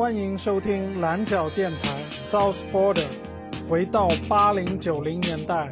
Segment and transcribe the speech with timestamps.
[0.00, 3.04] 欢迎收听蓝角电台 South Border，
[3.68, 5.70] 回到八零九零年代。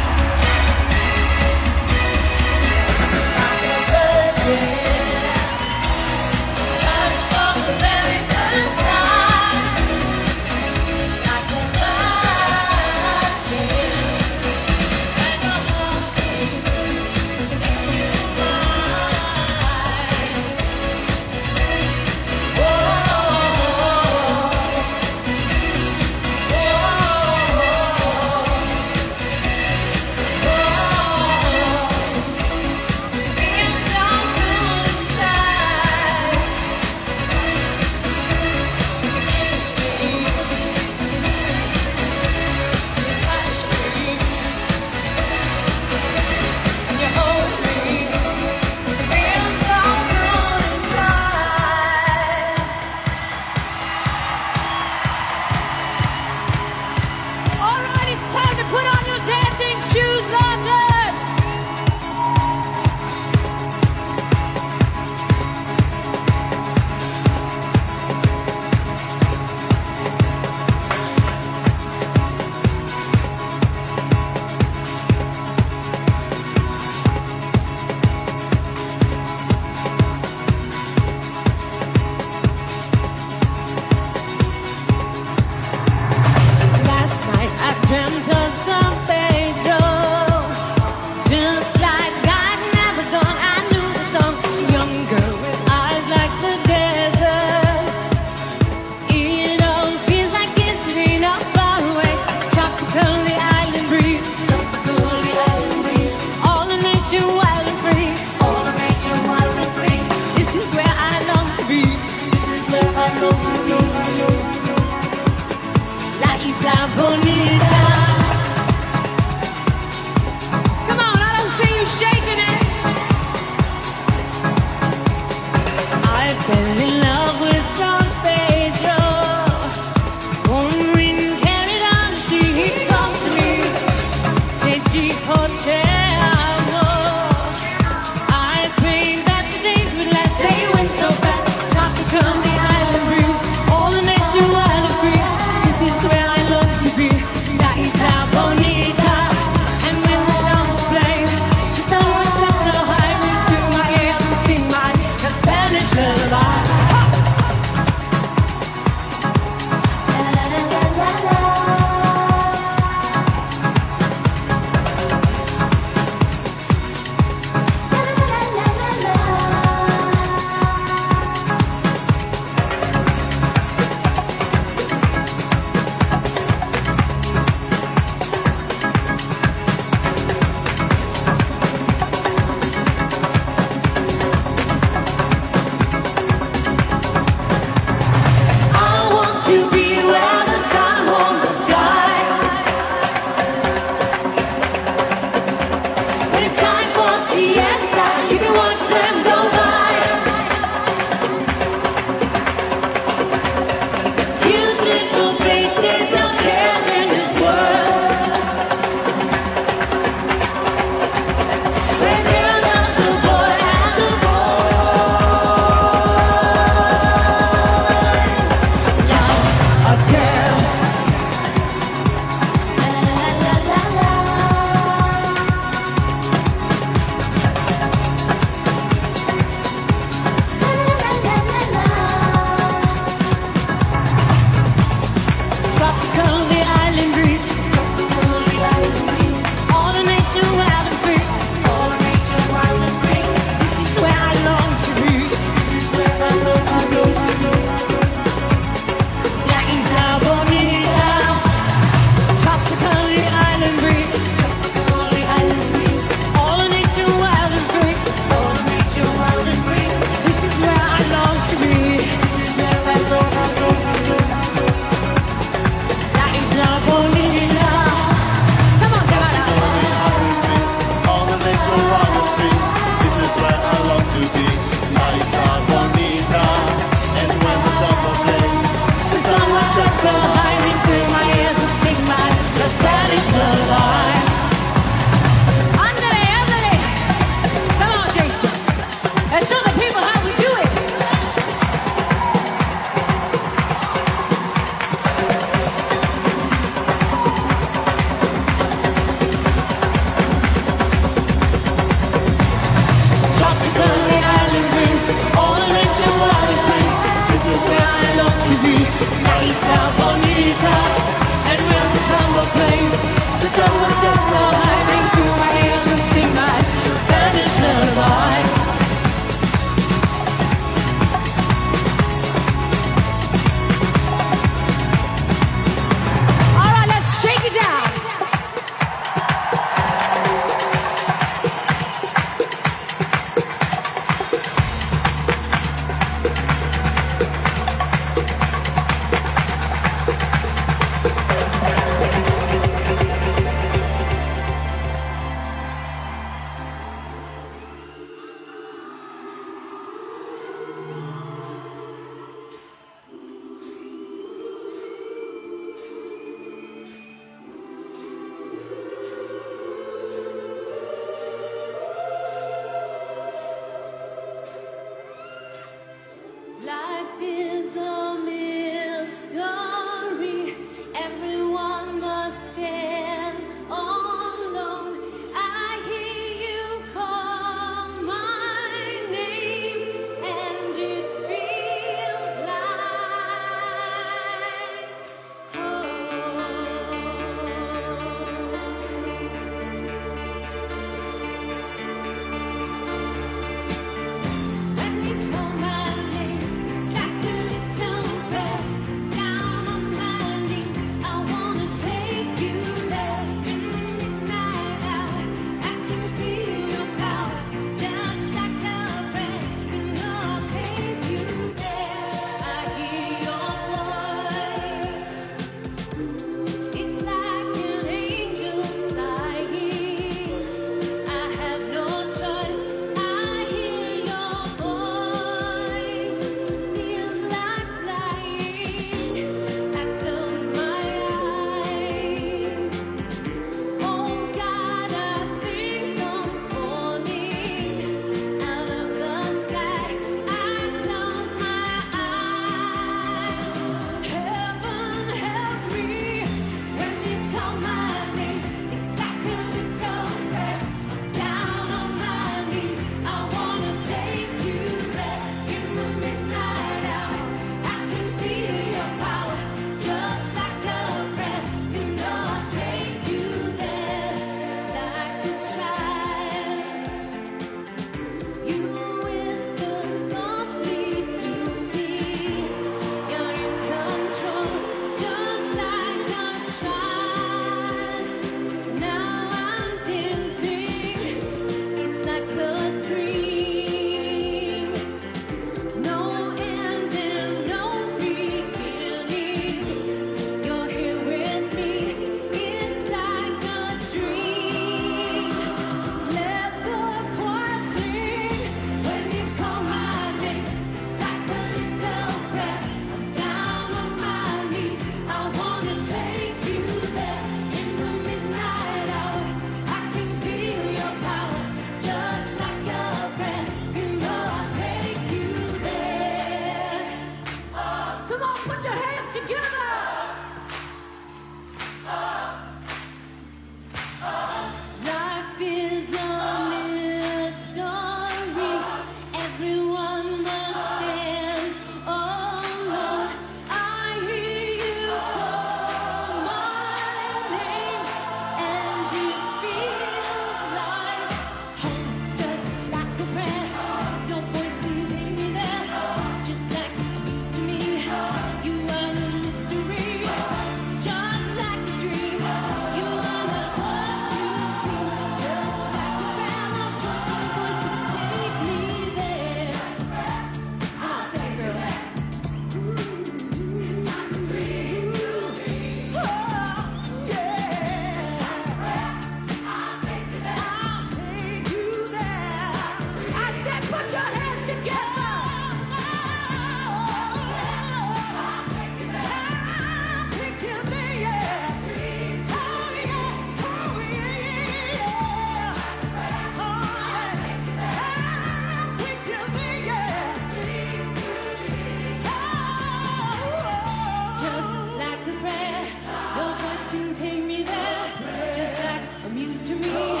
[599.47, 600.00] to me.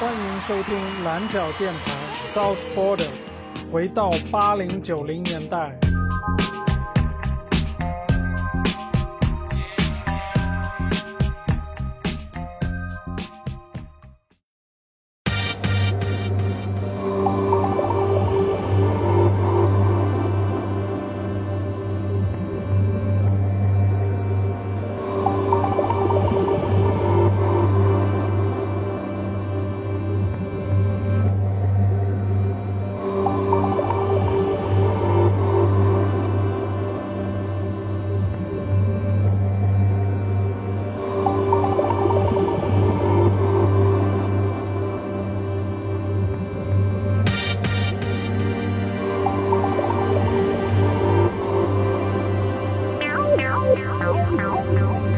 [0.00, 1.92] 欢迎收听蓝角电台
[2.24, 3.08] South Border，
[3.72, 5.76] 回到八零九零年代。
[54.08, 55.17] no, no, no, no.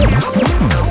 [0.00, 0.87] Yeah.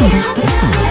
[0.00, 0.89] Thank you.